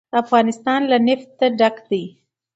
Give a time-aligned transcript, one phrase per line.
[0.21, 2.03] افغانستان له نفت ډک دی.